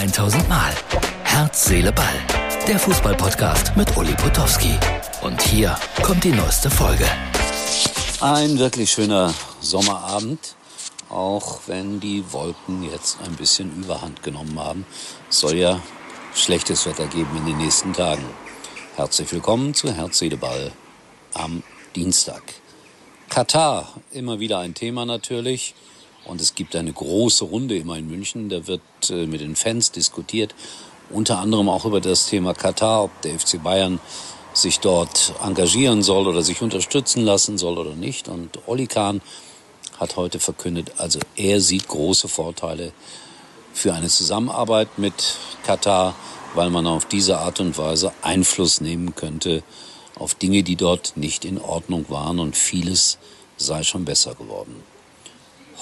[0.00, 0.72] 1000 Mal.
[1.24, 2.14] Herz, Seele, Ball.
[2.66, 4.72] Der Fußballpodcast mit Uli Potowski.
[5.20, 7.04] Und hier kommt die neueste Folge.
[8.22, 10.54] Ein wirklich schöner Sommerabend,
[11.10, 14.86] auch wenn die Wolken jetzt ein bisschen Überhand genommen haben.
[15.28, 15.82] Es soll ja
[16.34, 18.24] schlechtes Wetter geben in den nächsten Tagen.
[18.96, 20.72] Herzlich willkommen zu Herz, Seele, Ball
[21.34, 21.62] am
[21.94, 22.42] Dienstag.
[23.28, 25.74] Katar, immer wieder ein Thema natürlich.
[26.24, 28.48] Und es gibt eine große Runde immer in München.
[28.48, 30.54] Da wird äh, mit den Fans diskutiert,
[31.10, 34.00] unter anderem auch über das Thema Katar, ob der FC Bayern
[34.52, 38.28] sich dort engagieren soll oder sich unterstützen lassen soll oder nicht.
[38.28, 39.20] Und Olli Kahn
[39.98, 42.92] hat heute verkündet, also er sieht große Vorteile
[43.72, 46.14] für eine Zusammenarbeit mit Katar,
[46.54, 49.62] weil man auf diese Art und Weise Einfluss nehmen könnte
[50.18, 53.18] auf Dinge, die dort nicht in Ordnung waren und vieles
[53.56, 54.82] sei schon besser geworden.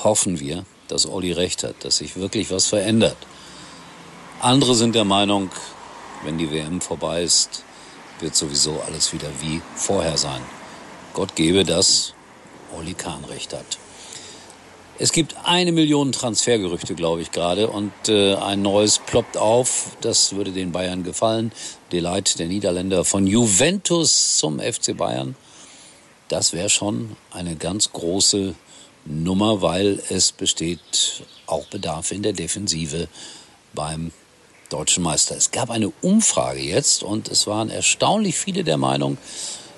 [0.05, 3.17] Hoffen wir, dass Olli recht hat, dass sich wirklich was verändert.
[4.41, 5.51] Andere sind der Meinung,
[6.25, 7.65] wenn die WM vorbei ist,
[8.21, 10.41] wird sowieso alles wieder wie vorher sein.
[11.15, 12.15] Gott gebe, dass
[12.77, 13.79] Olli Kahn recht hat.
[15.01, 17.69] Es gibt eine Million Transfergerüchte, glaube ich, gerade.
[17.69, 19.97] Und äh, ein neues ploppt auf.
[20.01, 21.53] Das würde den Bayern gefallen.
[21.93, 25.37] Delight, der Niederländer von Juventus zum FC Bayern.
[26.27, 28.55] Das wäre schon eine ganz große
[29.09, 33.09] Nummer, weil es besteht auch Bedarf in der Defensive
[33.75, 34.13] beim
[34.69, 35.35] deutschen Meister.
[35.37, 39.17] Es gab eine Umfrage jetzt und es waren erstaunlich viele der Meinung,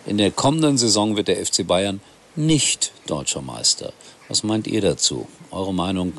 [0.06, 2.00] in der kommenden Saison wird der FC Bayern
[2.34, 3.92] nicht deutscher Meister.
[4.28, 5.28] Was meint ihr dazu?
[5.50, 6.14] Eure Meinung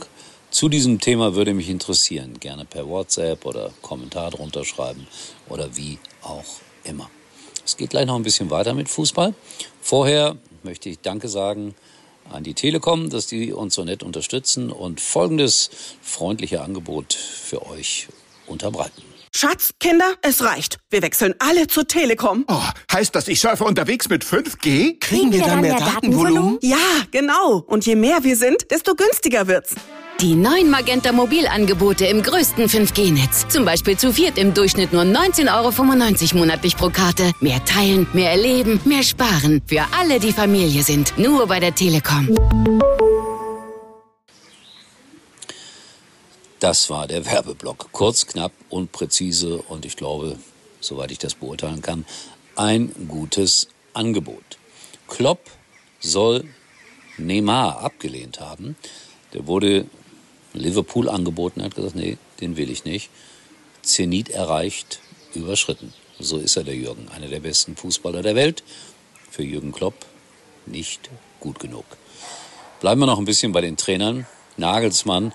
[0.50, 2.40] zu diesem Thema würde mich interessieren.
[2.40, 5.08] Gerne per WhatsApp oder Kommentar drunter schreiben
[5.50, 6.46] oder wie auch
[6.84, 7.10] immer.
[7.66, 9.34] Es geht gleich noch ein bisschen weiter mit Fußball.
[9.82, 11.74] Vorher möchte ich Danke sagen
[12.32, 15.70] an die Telekom, dass die uns so nett unterstützen und folgendes
[16.02, 18.08] freundliche Angebot für euch
[18.48, 19.04] unterbreiten.
[19.34, 20.80] Schatz, Kinder, es reicht.
[20.90, 22.44] Wir wechseln alle zur Telekom.
[22.50, 22.62] Oh,
[22.92, 25.00] heißt das, ich surfe unterwegs mit 5G?
[25.00, 26.60] Kriegen wir dann mehr Datenvolumen?
[26.62, 26.78] Ja,
[27.12, 27.64] genau.
[27.66, 29.76] Und je mehr wir sind, desto günstiger wird's.
[30.22, 33.48] Die neuen Magenta Mobilangebote im größten 5G-Netz.
[33.48, 37.32] Zum Beispiel zu viert im Durchschnitt nur 19,95 Euro monatlich pro Karte.
[37.40, 39.64] Mehr teilen, mehr erleben, mehr sparen.
[39.66, 41.18] Für alle, die Familie sind.
[41.18, 42.38] Nur bei der Telekom.
[46.60, 47.92] Das war der Werbeblock.
[47.92, 50.38] Kurz, knapp und präzise und ich glaube,
[50.82, 52.06] soweit ich das beurteilen kann,
[52.56, 54.60] ein gutes Angebot.
[55.08, 55.50] Klopp
[56.00, 56.44] soll
[57.18, 58.76] Neymar abgelehnt haben.
[59.34, 59.88] Der wurde
[60.54, 63.10] Liverpool angeboten, hat gesagt, nee, den will ich nicht.
[63.82, 65.00] Zenit erreicht,
[65.34, 65.94] überschritten.
[66.20, 68.64] So ist er, der Jürgen, einer der besten Fußballer der Welt.
[69.30, 70.06] Für Jürgen Klopp
[70.66, 71.86] nicht gut genug.
[72.80, 74.28] Bleiben wir noch ein bisschen bei den Trainern.
[74.58, 75.34] Nagelsmann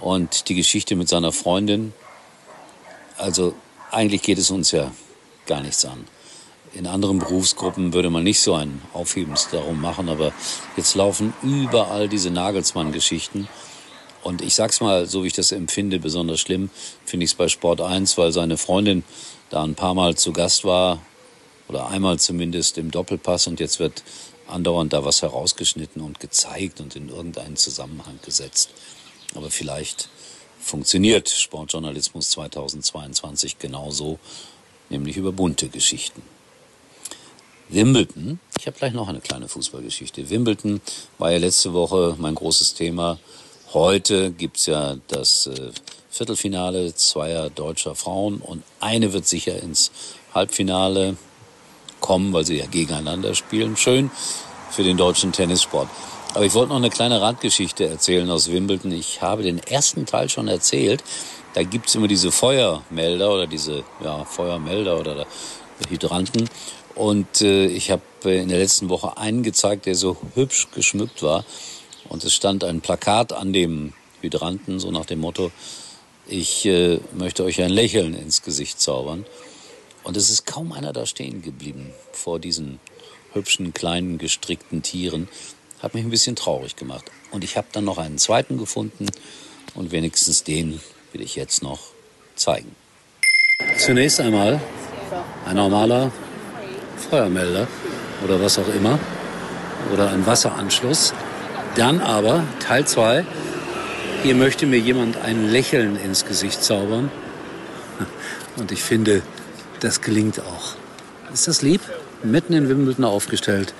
[0.00, 1.92] und die Geschichte mit seiner Freundin.
[3.16, 3.54] Also
[3.90, 4.92] eigentlich geht es uns ja
[5.46, 6.04] gar nichts an.
[6.74, 10.32] In anderen Berufsgruppen würde man nicht so ein Aufhebens darum machen, aber
[10.76, 13.48] jetzt laufen überall diese Nagelsmann-Geschichten.
[14.28, 16.68] Und ich sag's mal, so wie ich das empfinde, besonders schlimm
[17.06, 19.02] finde ich es bei Sport 1, weil seine Freundin
[19.48, 21.00] da ein paar Mal zu Gast war,
[21.66, 24.02] oder einmal zumindest im Doppelpass und jetzt wird
[24.46, 28.68] andauernd da was herausgeschnitten und gezeigt und in irgendeinen Zusammenhang gesetzt.
[29.34, 30.10] Aber vielleicht
[30.60, 34.18] funktioniert Sportjournalismus 2022 genauso,
[34.90, 36.20] nämlich über bunte Geschichten.
[37.70, 40.28] Wimbledon, ich habe gleich noch eine kleine Fußballgeschichte.
[40.28, 40.82] Wimbledon
[41.16, 43.18] war ja letzte Woche mein großes Thema.
[43.74, 45.72] Heute gibt's ja das äh,
[46.08, 49.90] Viertelfinale zweier deutscher Frauen und eine wird sicher ins
[50.34, 51.18] Halbfinale
[52.00, 53.76] kommen, weil sie ja gegeneinander spielen.
[53.76, 54.10] Schön
[54.70, 55.86] für den deutschen Tennissport.
[56.32, 58.90] Aber ich wollte noch eine kleine Randgeschichte erzählen aus Wimbledon.
[58.90, 61.04] Ich habe den ersten Teil schon erzählt.
[61.52, 65.26] Da gibt's immer diese Feuermelder oder diese ja, Feuermelder oder
[65.90, 66.48] Hydranten.
[66.94, 71.22] Und äh, ich habe äh, in der letzten Woche einen gezeigt, der so hübsch geschmückt
[71.22, 71.44] war.
[72.08, 75.50] Und es stand ein Plakat an dem Hydranten, so nach dem Motto,
[76.26, 79.24] ich äh, möchte euch ein Lächeln ins Gesicht zaubern.
[80.04, 82.80] Und es ist kaum einer da stehen geblieben vor diesen
[83.32, 85.28] hübschen, kleinen, gestrickten Tieren.
[85.80, 87.10] Hat mich ein bisschen traurig gemacht.
[87.30, 89.06] Und ich habe dann noch einen zweiten gefunden
[89.74, 90.80] und wenigstens den
[91.12, 91.80] will ich jetzt noch
[92.36, 92.74] zeigen.
[93.76, 94.60] Zunächst einmal
[95.46, 96.12] ein normaler
[97.10, 97.68] Feuermelder
[98.24, 98.98] oder was auch immer
[99.92, 101.12] oder ein Wasseranschluss.
[101.74, 103.24] Dann aber Teil 2.
[104.22, 107.10] Hier möchte mir jemand ein Lächeln ins Gesicht zaubern.
[108.56, 109.22] Und ich finde,
[109.80, 110.74] das gelingt auch.
[111.32, 111.80] Ist das lieb?
[112.22, 113.74] Mitten in Wimbledon aufgestellt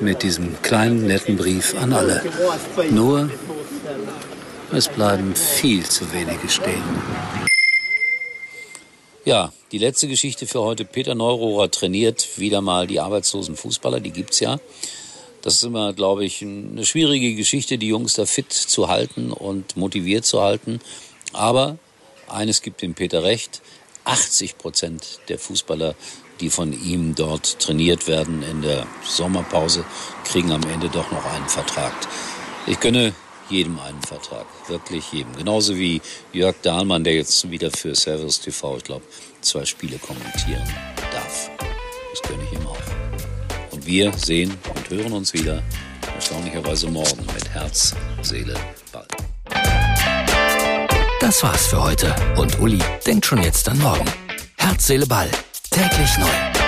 [0.00, 2.22] mit diesem kleinen netten Brief an alle.
[2.90, 3.30] Nur,
[4.72, 6.82] es bleiben viel zu wenige stehen.
[9.24, 10.84] Ja, die letzte Geschichte für heute.
[10.84, 14.58] Peter Neurohrer trainiert wieder mal die arbeitslosen Fußballer, die gibt's ja.
[15.42, 19.76] Das ist immer, glaube ich, eine schwierige Geschichte, die Jungs da fit zu halten und
[19.76, 20.80] motiviert zu halten.
[21.32, 21.78] Aber
[22.28, 23.60] eines gibt dem Peter recht.
[24.04, 25.94] 80 Prozent der Fußballer,
[26.40, 29.84] die von ihm dort trainiert werden in der Sommerpause,
[30.24, 31.92] kriegen am Ende doch noch einen Vertrag.
[32.66, 33.12] Ich gönne
[33.48, 35.36] jedem einen Vertrag, wirklich jedem.
[35.36, 36.00] Genauso wie
[36.32, 39.04] Jörg Dahlmann, der jetzt wieder für Servus TV, ich glaube,
[39.40, 40.64] zwei Spiele kommentieren
[41.12, 41.50] darf.
[42.10, 42.91] Das gönne ich ihm auch.
[43.92, 45.62] Wir sehen und hören uns wieder,
[46.14, 48.54] erstaunlicherweise morgen mit Herz, Seele,
[48.90, 49.06] Ball.
[51.20, 54.10] Das war's für heute und Uli denkt schon jetzt an morgen.
[54.56, 55.28] Herz, Seele, Ball.
[55.70, 56.61] Täglich neu.